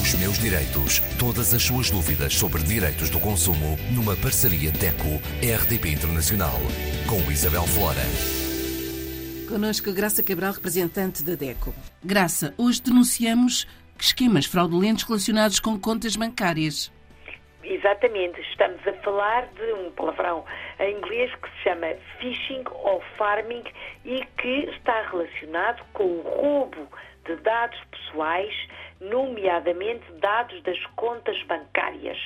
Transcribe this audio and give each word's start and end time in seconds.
Os 0.00 0.14
meus 0.14 0.38
direitos. 0.38 0.98
Todas 1.18 1.52
as 1.52 1.62
suas 1.62 1.90
dúvidas 1.90 2.34
sobre 2.34 2.62
direitos 2.62 3.10
do 3.10 3.20
consumo 3.20 3.76
numa 3.94 4.16
parceria 4.16 4.72
DECO-RDP 4.72 5.90
Internacional. 5.90 6.56
Com 7.06 7.30
Isabel 7.30 7.64
Flora. 7.64 8.00
Conosco 9.46 9.92
Graça 9.92 10.22
Cabral, 10.22 10.52
representante 10.52 11.22
da 11.22 11.34
DECO. 11.34 11.74
Graça, 12.02 12.54
hoje 12.56 12.80
denunciamos 12.80 13.66
esquemas 13.98 14.46
fraudulentos 14.46 15.04
relacionados 15.04 15.60
com 15.60 15.78
contas 15.78 16.16
bancárias. 16.16 16.90
Exatamente, 17.62 18.40
estamos 18.40 18.80
a 18.88 18.92
falar 19.04 19.48
de 19.48 19.72
um 19.74 19.90
palavrão 19.90 20.46
em 20.78 20.96
inglês 20.96 21.30
que 21.34 21.48
se 21.50 21.64
chama 21.64 21.88
phishing 22.18 22.64
ou 22.70 23.02
farming 23.18 23.64
e 24.06 24.24
que 24.38 24.70
está 24.70 25.02
relacionado 25.10 25.84
com 25.92 26.04
o 26.04 26.22
roubo 26.22 26.88
de 27.26 27.36
dados 27.42 27.78
pessoais, 27.90 28.54
nomeadamente 29.00 30.04
dados 30.20 30.62
das 30.62 30.78
contas 30.96 31.40
bancárias. 31.44 32.18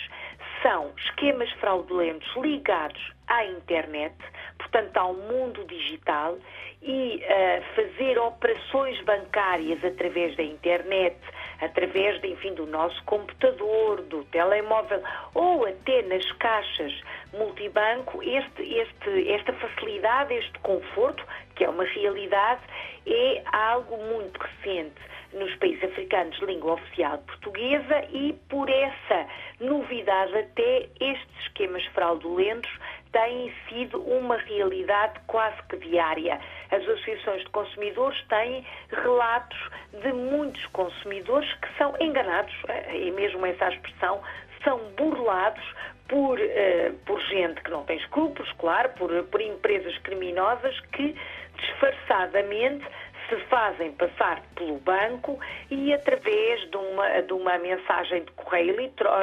São 0.62 0.92
esquemas 0.96 1.50
fraudulentos 1.52 2.28
ligados 2.36 3.12
à 3.28 3.44
internet, 3.44 4.14
portanto 4.58 4.96
ao 4.96 5.14
mundo 5.14 5.64
digital, 5.66 6.36
e 6.82 7.22
uh, 7.22 7.74
fazer 7.74 8.18
operações 8.18 9.00
bancárias 9.04 9.82
através 9.84 10.36
da 10.36 10.42
internet, 10.42 11.16
através, 11.60 12.20
de, 12.20 12.28
enfim, 12.28 12.52
do 12.54 12.66
nosso 12.66 13.02
computador, 13.04 14.02
do 14.02 14.24
telemóvel 14.24 15.02
ou 15.34 15.66
até 15.66 16.02
nas 16.02 16.30
caixas 16.32 16.92
multibanco, 17.32 18.22
este, 18.22 18.62
este, 18.62 19.32
esta 19.32 19.52
facilidade, 19.54 20.34
este 20.34 20.58
conforto, 20.60 21.24
que 21.54 21.64
é 21.64 21.68
uma 21.68 21.84
realidade, 21.84 22.60
é 23.06 23.42
algo 23.52 23.96
muito 23.96 24.38
recente 24.38 25.00
nos 25.34 25.54
países 25.56 25.84
africanos 25.84 26.38
língua 26.40 26.74
oficial 26.74 27.18
portuguesa 27.18 28.04
e 28.12 28.32
por 28.48 28.68
essa 28.68 29.26
novidade 29.60 30.36
até 30.36 30.88
estes 31.00 31.40
esquemas 31.40 31.84
fraudulentos 31.86 32.70
têm 33.12 33.52
sido 33.68 34.00
uma 34.02 34.36
realidade 34.36 35.20
quase 35.26 35.56
que 35.68 35.76
diária. 35.76 36.40
As 36.70 36.82
associações 36.82 37.42
de 37.42 37.50
consumidores 37.50 38.20
têm 38.28 38.66
relatos 38.90 39.58
de 40.02 40.12
muitos 40.12 40.64
consumidores 40.66 41.52
que 41.54 41.68
são 41.78 41.94
enganados, 42.00 42.54
e 42.92 43.10
mesmo 43.12 43.46
essa 43.46 43.68
expressão, 43.68 44.20
são 44.64 44.78
burlados 44.96 45.64
por, 46.08 46.38
uh, 46.38 46.92
por 47.06 47.20
gente 47.22 47.60
que 47.62 47.70
não 47.70 47.84
tem 47.84 47.96
escrúpulos, 47.98 48.50
claro, 48.58 48.88
por, 48.90 49.10
por 49.24 49.40
empresas 49.40 49.96
criminosas 49.98 50.78
que 50.92 51.14
disfarçadamente 51.56 52.84
se 53.28 53.36
fazem 53.46 53.92
passar 53.92 54.42
pelo 54.54 54.78
banco 54.78 55.38
e 55.70 55.92
através 55.92 56.70
de 56.70 56.76
uma, 56.76 57.22
de 57.22 57.32
uma 57.32 57.58
mensagem 57.58 58.24
de 58.24 58.32
correio 58.32 58.76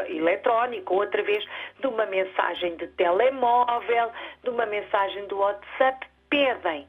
eletrónico 0.08 0.96
ou 0.96 1.02
através 1.02 1.44
de 1.80 1.88
uma 1.88 2.06
mensagem 2.06 2.76
de 2.78 2.88
telemóvel, 2.88 4.12
de 4.44 4.50
uma 4.50 4.66
mensagem 4.66 5.28
do 5.28 5.38
WhatsApp, 5.38 6.08
pedem 6.30 6.88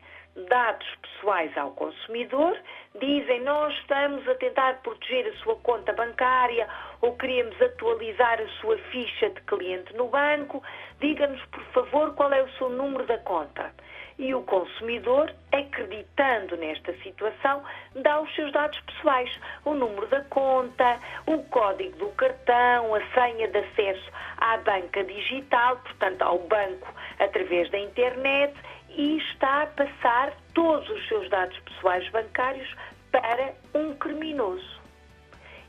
dados 0.48 0.86
pessoais 1.02 1.56
ao 1.58 1.72
consumidor, 1.72 2.56
dizem 2.98 3.42
nós 3.42 3.74
estamos 3.80 4.26
a 4.26 4.34
tentar 4.36 4.80
proteger 4.82 5.26
a 5.26 5.36
sua 5.38 5.56
conta 5.56 5.92
bancária 5.92 6.66
ou 7.02 7.14
queremos 7.16 7.60
atualizar 7.60 8.40
a 8.40 8.48
sua 8.60 8.78
ficha 8.90 9.28
de 9.28 9.40
cliente 9.42 9.94
no 9.94 10.08
banco, 10.08 10.62
diga-nos 11.00 11.44
por 11.46 11.62
favor 11.72 12.14
qual 12.14 12.32
é 12.32 12.42
o 12.42 12.48
seu 12.52 12.70
número 12.70 13.04
da 13.06 13.18
conta 13.18 13.72
e 14.18 14.34
o 14.34 14.42
consumidor, 14.42 15.32
acreditando 15.52 16.56
nesta 16.56 16.92
situação, 17.02 17.62
dá 17.96 18.20
os 18.20 18.34
seus 18.34 18.52
dados 18.52 18.78
pessoais, 18.80 19.30
o 19.64 19.74
número 19.74 20.06
da 20.08 20.20
conta, 20.24 20.98
o 21.26 21.38
código 21.44 21.96
do 21.98 22.08
cartão, 22.10 22.94
a 22.94 23.00
senha 23.14 23.48
de 23.48 23.58
acesso 23.58 24.10
à 24.38 24.56
banca 24.58 25.04
digital, 25.04 25.76
portanto 25.78 26.22
ao 26.22 26.38
banco 26.40 26.92
através 27.18 27.70
da 27.70 27.78
internet 27.78 28.54
e 28.90 29.18
está 29.18 29.62
a 29.62 29.66
passar 29.66 30.32
todos 30.54 30.88
os 30.90 31.08
seus 31.08 31.28
dados 31.30 31.58
pessoais 31.60 32.08
bancários 32.10 32.74
para 33.10 33.54
um 33.74 33.94
criminoso. 33.94 34.81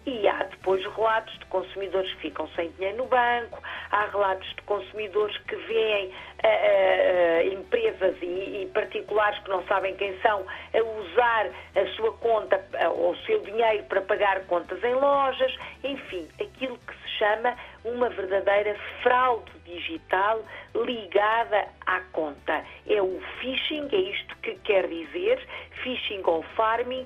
E 0.05 0.27
há 0.27 0.43
depois 0.43 0.83
relatos 0.95 1.33
de 1.39 1.45
consumidores 1.45 2.11
que 2.15 2.21
ficam 2.21 2.47
sem 2.55 2.69
dinheiro 2.71 2.97
no 2.97 3.05
banco, 3.05 3.61
há 3.89 4.05
relatos 4.07 4.47
de 4.49 4.61
consumidores 4.63 5.37
que 5.37 5.55
veem 5.55 6.07
uh, 6.07 6.11
uh, 6.11 7.53
empresas 7.53 8.15
e, 8.21 8.63
e, 8.63 8.71
particulares 8.73 9.39
que 9.39 9.49
não 9.49 9.63
sabem 9.65 9.95
quem 9.95 10.19
são 10.19 10.45
a 10.73 10.83
usar 10.99 11.47
a 11.75 11.87
sua 11.95 12.11
conta 12.17 12.61
ou 12.95 13.11
o 13.11 13.17
seu 13.25 13.39
dinheiro 13.43 13.83
para 13.85 14.01
pagar 14.01 14.41
contas 14.47 14.83
em 14.83 14.93
lojas, 14.93 15.55
enfim, 15.83 16.27
aquilo 16.41 16.77
que 16.79 16.93
se 17.03 17.09
chama 17.19 17.55
uma 17.85 18.09
verdadeira 18.09 18.75
fraude 19.01 19.51
digital 19.65 20.43
ligada 20.75 21.65
à 21.85 22.01
conta. 22.11 22.63
É 22.89 23.01
o 23.01 23.21
phishing, 23.39 23.87
é 23.91 23.95
isto 23.95 24.35
que 24.37 24.55
quer 24.65 24.85
dizer, 24.87 25.47
phishing 25.81 26.21
ou 26.25 26.43
farming, 26.55 27.05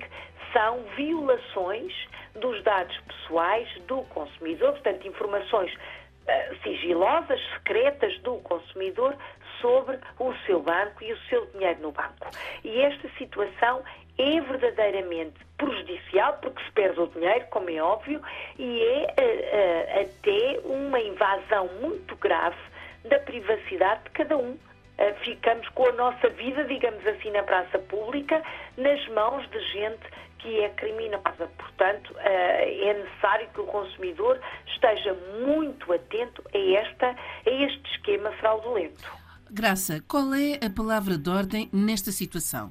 são 0.52 0.82
violações 0.96 1.92
dos 2.38 2.62
dados 2.62 2.96
pessoais 3.00 3.68
do 3.86 4.02
consumidor, 4.04 4.72
portanto, 4.72 5.06
informações 5.06 5.72
uh, 5.74 6.62
sigilosas, 6.62 7.40
secretas 7.54 8.18
do 8.20 8.36
consumidor 8.38 9.16
sobre 9.60 9.98
o 10.18 10.32
seu 10.46 10.62
banco 10.62 11.02
e 11.02 11.12
o 11.12 11.18
seu 11.28 11.46
dinheiro 11.46 11.80
no 11.80 11.92
banco. 11.92 12.28
E 12.64 12.80
esta 12.80 13.08
situação 13.18 13.82
é 14.18 14.40
verdadeiramente 14.40 15.38
prejudicial 15.56 16.38
porque 16.40 16.62
se 16.64 16.72
perde 16.72 17.00
o 17.00 17.06
dinheiro, 17.08 17.46
como 17.50 17.70
é 17.70 17.82
óbvio, 17.82 18.20
e 18.58 18.82
é 18.82 19.06
uh, 19.06 20.00
uh, 20.00 20.02
até 20.02 20.60
uma 20.64 21.00
invasão 21.00 21.68
muito 21.80 22.16
grave 22.16 22.56
da 23.04 23.18
privacidade 23.20 24.04
de 24.04 24.10
cada 24.10 24.36
um. 24.36 24.58
Uh, 24.98 25.14
ficamos 25.24 25.68
com 25.70 25.86
a 25.86 25.92
nossa 25.92 26.28
vida, 26.30 26.64
digamos 26.64 27.06
assim, 27.06 27.30
na 27.30 27.42
praça 27.42 27.78
pública, 27.78 28.42
nas 28.76 29.06
mãos 29.08 29.48
de 29.50 29.60
gente 29.72 30.04
que 30.38 30.60
é 30.60 30.68
criminosa. 30.70 31.50
Portanto, 31.56 32.14
é 32.18 32.94
necessário 32.94 33.48
que 33.52 33.60
o 33.60 33.64
consumidor 33.64 34.40
esteja 34.66 35.14
muito 35.44 35.92
atento 35.92 36.42
a, 36.54 36.58
esta, 36.58 37.08
a 37.08 37.50
este 37.50 37.90
esquema 37.92 38.30
fraudulento. 38.32 39.10
Graça, 39.50 40.02
qual 40.06 40.34
é 40.34 40.64
a 40.64 40.70
palavra 40.70 41.16
de 41.16 41.30
ordem 41.30 41.68
nesta 41.72 42.12
situação? 42.12 42.70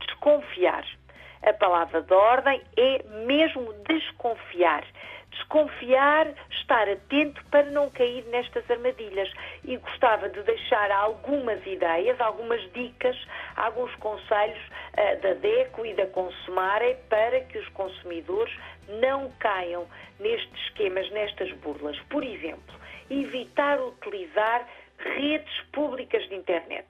Desconfiar. 0.00 0.84
A 1.42 1.52
palavra 1.54 2.02
de 2.02 2.12
ordem 2.12 2.62
é 2.76 3.02
mesmo 3.24 3.72
desconfiar. 3.88 4.84
Desconfiar, 5.30 6.26
estar 6.70 6.88
atento 6.88 7.44
para 7.50 7.64
não 7.70 7.90
cair 7.90 8.24
nestas 8.26 8.68
armadilhas. 8.70 9.28
E 9.64 9.76
gostava 9.76 10.28
de 10.28 10.40
deixar 10.44 10.90
algumas 10.92 11.64
ideias, 11.66 12.20
algumas 12.20 12.60
dicas, 12.72 13.16
alguns 13.56 13.92
conselhos 13.96 14.58
uh, 14.58 15.20
da 15.20 15.34
DECO 15.34 15.84
e 15.84 15.94
da 15.94 16.06
Consumare 16.06 16.96
para 17.08 17.40
que 17.40 17.58
os 17.58 17.68
consumidores 17.70 18.56
não 19.00 19.30
caiam 19.40 19.86
nestes 20.20 20.60
esquemas, 20.66 21.10
nestas 21.10 21.50
burlas. 21.54 21.98
Por 22.08 22.22
exemplo, 22.22 22.74
evitar 23.10 23.80
utilizar 23.80 24.66
redes 24.98 25.60
públicas 25.72 26.22
de 26.28 26.36
internet. 26.36 26.86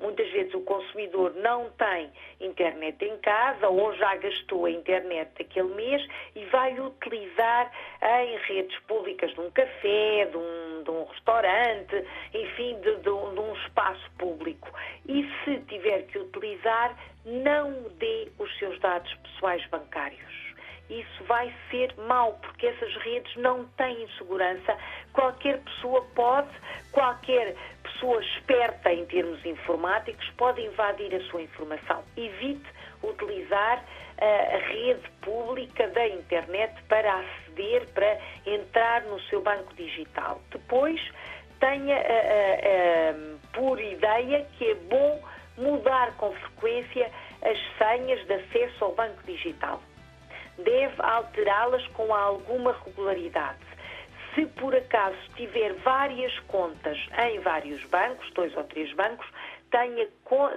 Muitas 0.00 0.30
vezes 0.30 0.54
o 0.54 0.60
consumidor 0.62 1.34
não 1.36 1.70
tem 1.70 2.10
internet 2.40 3.04
em 3.04 3.16
casa 3.18 3.68
ou 3.68 3.94
já 3.94 4.16
gastou 4.16 4.64
a 4.64 4.70
internet 4.70 5.30
daquele 5.38 5.74
mês 5.74 6.06
e 6.34 6.44
vai 6.46 6.78
utilizar 6.80 7.70
em 8.02 8.36
redes 8.52 8.78
públicas 8.80 9.32
de 9.32 9.40
um 9.40 9.50
café, 9.50 10.26
de 10.26 10.36
um, 10.36 10.82
de 10.82 10.90
um 10.90 11.04
restaurante, 11.04 12.04
enfim, 12.32 12.80
de, 12.80 12.96
de, 12.96 13.02
de 13.02 13.10
um 13.10 13.54
espaço 13.64 14.10
público. 14.18 14.72
E 15.06 15.28
se 15.44 15.58
tiver 15.68 16.02
que 16.06 16.18
utilizar, 16.18 16.96
não 17.24 17.72
dê 17.98 18.28
os 18.38 18.58
seus 18.58 18.78
dados 18.80 19.12
pessoais 19.14 19.64
bancários 19.66 20.49
isso 20.90 21.24
vai 21.24 21.52
ser 21.70 21.94
mau, 22.08 22.32
porque 22.42 22.66
essas 22.66 22.94
redes 22.96 23.34
não 23.36 23.64
têm 23.76 24.08
segurança. 24.18 24.76
Qualquer 25.12 25.60
pessoa 25.60 26.02
pode, 26.14 26.48
qualquer 26.90 27.54
pessoa 27.82 28.20
esperta 28.22 28.92
em 28.92 29.06
termos 29.06 29.44
informáticos, 29.46 30.28
pode 30.36 30.60
invadir 30.60 31.14
a 31.14 31.20
sua 31.30 31.42
informação. 31.42 32.02
Evite 32.16 32.68
utilizar 33.02 33.84
eh, 34.18 34.56
a 34.56 34.58
rede 34.68 35.08
pública 35.22 35.86
da 35.88 36.08
internet 36.08 36.74
para 36.88 37.20
aceder, 37.20 37.86
para 37.94 38.18
entrar 38.44 39.02
no 39.04 39.20
seu 39.22 39.40
banco 39.40 39.72
digital. 39.74 40.40
Depois, 40.50 41.00
tenha 41.60 41.96
uh, 41.96 43.14
uh, 43.14 43.38
por 43.52 43.78
ideia 43.78 44.46
que 44.56 44.70
é 44.70 44.74
bom 44.74 45.22
mudar 45.58 46.16
com 46.16 46.32
frequência 46.32 47.10
as 47.42 47.58
senhas 47.76 48.26
de 48.26 48.32
acesso 48.32 48.84
ao 48.84 48.94
banco 48.94 49.22
digital 49.24 49.80
deve 50.64 50.94
alterá-las 50.98 51.86
com 51.88 52.14
alguma 52.14 52.72
regularidade. 52.84 53.58
Se 54.34 54.46
por 54.46 54.74
acaso 54.74 55.16
tiver 55.34 55.74
várias 55.84 56.38
contas 56.40 56.98
em 57.24 57.40
vários 57.40 57.82
bancos, 57.86 58.30
dois 58.32 58.56
ou 58.56 58.64
três 58.64 58.92
bancos, 58.94 59.26
tenha, 59.70 60.08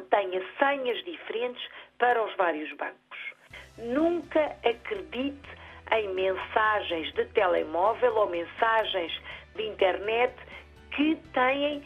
tenha 0.09 0.41
senhas 0.59 1.03
diferentes 1.03 1.67
para 1.97 2.23
os 2.23 2.35
vários 2.35 2.71
bancos. 2.77 3.19
Nunca 3.77 4.55
acredite 4.63 5.49
em 5.91 6.13
mensagens 6.13 7.11
de 7.13 7.25
telemóvel 7.25 8.15
ou 8.15 8.29
mensagens 8.29 9.11
de 9.55 9.63
internet 9.67 10.33
que 10.91 11.15
têm 11.33 11.83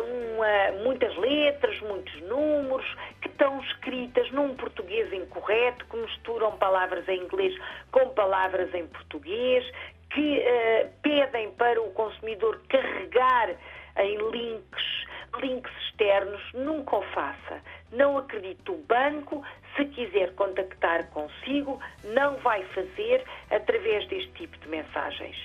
uma, 0.00 0.82
muitas 0.82 1.16
letras, 1.16 1.80
muitos 1.80 2.20
números, 2.22 2.86
que 3.20 3.28
estão 3.28 3.60
escritas 3.62 4.30
num 4.32 4.54
português 4.54 5.12
incorreto, 5.12 5.84
que 5.86 5.96
misturam 5.96 6.56
palavras 6.56 7.08
em 7.08 7.22
inglês 7.22 7.54
com 7.90 8.08
palavras 8.10 8.72
em 8.74 8.86
português, 8.86 9.64
que 10.10 10.38
uh, 10.38 10.90
pedem 11.02 11.50
para 11.52 11.80
o 11.80 11.90
consumidor 11.90 12.60
carregar 12.68 13.56
em 13.98 14.16
links, 14.30 15.06
links 15.40 15.72
externos, 15.86 16.42
nunca 16.52 16.96
o 16.96 17.02
faça. 17.12 17.60
Não 17.92 18.18
acredito 18.18 18.72
o 18.72 18.78
banco, 18.78 19.42
se 19.76 19.84
quiser 19.86 20.34
contactar 20.34 21.08
consigo, 21.10 21.80
não 22.04 22.36
vai 22.38 22.62
fazer 22.66 23.24
através 23.50 24.06
deste 24.08 24.30
tipo 24.32 24.56
de 24.58 24.68
mensagens. 24.68 25.36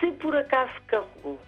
Se 0.00 0.10
por 0.12 0.34
acaso 0.36 0.72
carregou, 0.86 1.38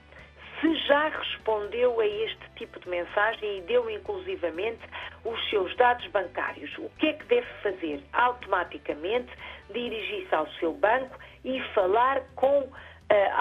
se 0.64 0.74
já 0.86 1.08
respondeu 1.08 2.00
a 2.00 2.06
este 2.06 2.50
tipo 2.56 2.80
de 2.80 2.88
mensagem 2.88 3.58
e 3.58 3.60
deu 3.62 3.90
inclusivamente 3.90 4.80
os 5.22 5.50
seus 5.50 5.76
dados 5.76 6.06
bancários, 6.06 6.70
o 6.78 6.88
que 6.98 7.08
é 7.08 7.12
que 7.12 7.24
deve 7.26 7.46
fazer? 7.62 8.02
Automaticamente 8.14 9.30
dirigir-se 9.70 10.34
ao 10.34 10.46
seu 10.52 10.72
banco 10.72 11.18
e 11.44 11.60
falar 11.74 12.22
com 12.34 12.60
uh, 12.60 12.72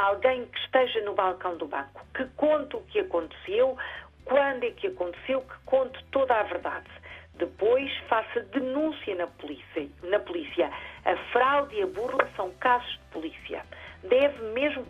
alguém 0.05 0.45
que 0.47 0.59
esteja 0.59 0.99
no 1.05 1.13
balcão 1.13 1.55
do 1.55 1.65
banco, 1.65 2.05
que 2.13 2.25
conte 2.35 2.75
o 2.75 2.81
que 2.81 2.99
aconteceu, 2.99 3.77
quando 4.25 4.65
é 4.65 4.71
que 4.71 4.87
aconteceu, 4.87 5.41
que 5.41 5.65
conte 5.65 6.03
toda 6.11 6.37
a 6.37 6.43
verdade. 6.43 6.89
Depois 7.35 7.89
faça 8.09 8.41
denúncia 8.51 9.15
na 9.15 9.27
polícia. 9.27 9.87
Na 10.03 10.19
polícia. 10.19 10.69
A 11.05 11.15
fraude 11.31 11.75
e 11.75 11.83
a 11.83 11.87
burla 11.87 12.29
são 12.35 12.51
casos 12.59 12.91
de 12.91 12.99
polícia. 13.11 13.65
Deve 14.03 14.43
mesmo 14.53 14.85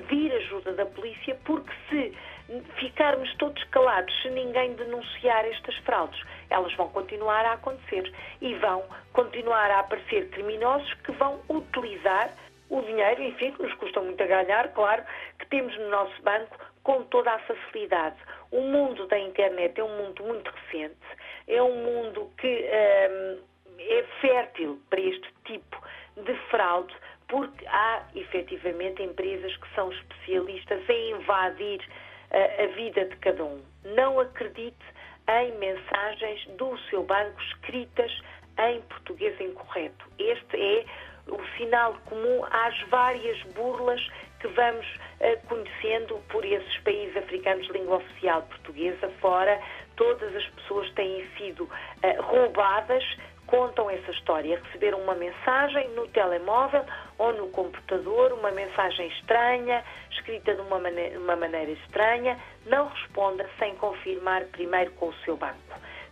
pedir 0.00 0.32
ajuda 0.32 0.72
da 0.72 0.86
polícia, 0.86 1.36
porque 1.44 1.72
se 1.88 2.12
ficarmos 2.76 3.34
todos 3.36 3.62
calados, 3.64 4.14
se 4.22 4.30
ninguém 4.30 4.74
denunciar 4.74 5.44
estas 5.46 5.76
fraudes, 5.78 6.20
elas 6.50 6.72
vão 6.74 6.88
continuar 6.90 7.44
a 7.44 7.54
acontecer 7.54 8.12
e 8.40 8.54
vão 8.54 8.84
continuar 9.12 9.70
a 9.70 9.80
aparecer 9.80 10.28
criminosos 10.30 10.92
que 11.04 11.12
vão 11.12 11.40
utilizar 11.48 12.30
o 12.68 12.82
dinheiro, 12.82 13.22
enfim, 13.22 13.52
que 13.52 13.62
nos 13.62 13.72
custa 13.74 14.00
muito 14.00 14.22
a 14.22 14.26
ganhar, 14.26 14.72
claro, 14.72 15.02
que 15.38 15.46
temos 15.46 15.76
no 15.78 15.88
nosso 15.88 16.22
banco 16.22 16.58
com 16.82 17.02
toda 17.04 17.32
a 17.32 17.38
facilidade. 17.40 18.16
O 18.50 18.60
mundo 18.60 19.06
da 19.06 19.18
internet 19.18 19.80
é 19.80 19.84
um 19.84 19.96
mundo 19.96 20.22
muito 20.24 20.50
recente, 20.50 20.96
é 21.48 21.62
um 21.62 21.74
mundo 21.74 22.30
que 22.38 22.46
hum, 22.46 23.42
é 23.78 24.04
fértil 24.20 24.80
para 24.88 25.00
este 25.00 25.28
tipo 25.44 25.80
de 26.16 26.34
fraude, 26.50 26.94
porque 27.28 27.66
há 27.66 28.02
efetivamente 28.14 29.02
empresas 29.02 29.56
que 29.56 29.74
são 29.74 29.90
especialistas 29.92 30.88
em 30.88 31.10
invadir 31.12 31.80
uh, 31.80 32.62
a 32.62 32.66
vida 32.74 33.04
de 33.04 33.16
cada 33.16 33.44
um. 33.44 33.62
Não 33.84 34.20
acredite 34.20 34.76
em 35.28 35.52
mensagens 35.58 36.46
do 36.56 36.78
seu 36.90 37.02
banco 37.02 37.40
escritas 37.42 38.12
em 38.58 38.80
português 38.82 39.38
incorreto. 39.40 40.06
Este 40.18 40.56
é 40.56 40.84
o 41.28 41.40
sinal 41.56 41.94
comum 42.04 42.44
às 42.50 42.80
várias 42.88 43.42
burlas 43.54 44.00
que 44.40 44.46
vamos 44.48 44.86
uh, 44.86 45.46
conhecendo 45.48 46.18
por 46.28 46.44
esses 46.44 46.78
países 46.78 47.16
africanos 47.16 47.66
de 47.66 47.72
língua 47.72 47.96
oficial 47.96 48.42
portuguesa 48.42 49.08
fora. 49.20 49.60
Todas 49.96 50.34
as 50.36 50.46
pessoas 50.50 50.90
têm 50.92 51.26
sido 51.36 51.64
uh, 51.64 52.22
roubadas 52.22 53.04
contam 53.46 53.90
essa 53.90 54.10
história. 54.10 54.60
Receberam 54.64 55.00
uma 55.00 55.14
mensagem 55.14 55.88
no 55.90 56.06
telemóvel 56.08 56.84
ou 57.18 57.32
no 57.32 57.48
computador, 57.48 58.32
uma 58.32 58.50
mensagem 58.50 59.08
estranha, 59.08 59.82
escrita 60.10 60.54
de 60.54 60.60
uma 60.60 60.78
maneira, 60.78 61.18
uma 61.18 61.36
maneira 61.36 61.70
estranha, 61.70 62.38
não 62.66 62.88
responda 62.88 63.48
sem 63.58 63.74
confirmar 63.76 64.44
primeiro 64.46 64.90
com 64.92 65.08
o 65.08 65.14
seu 65.24 65.36
banco. 65.36 65.56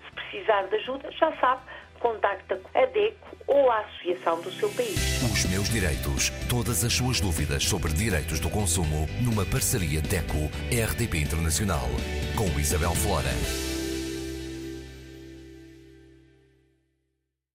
Se 0.06 0.12
precisar 0.12 0.62
de 0.62 0.76
ajuda, 0.76 1.10
já 1.12 1.32
sabe, 1.36 1.62
contacta 2.00 2.60
a 2.74 2.86
DECO 2.86 3.36
ou 3.46 3.70
a 3.70 3.80
associação 3.80 4.40
do 4.42 4.50
seu 4.52 4.68
país. 4.70 5.22
Os 5.22 5.50
meus 5.50 5.68
direitos. 5.70 6.30
Todas 6.48 6.84
as 6.84 6.92
suas 6.92 7.20
dúvidas 7.20 7.64
sobre 7.64 7.92
direitos 7.92 8.40
do 8.40 8.50
consumo 8.50 9.06
numa 9.22 9.44
parceria 9.44 10.00
DECO-RDP 10.00 11.18
Internacional 11.18 11.88
com 12.36 12.46
Isabel 12.58 12.94
Flora. 12.94 13.73